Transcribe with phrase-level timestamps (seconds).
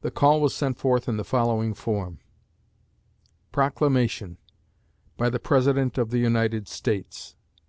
[0.00, 2.18] The call was sent forth in the following form:
[3.52, 4.36] PROCLAMATION.
[5.16, 7.36] By the President of the United States.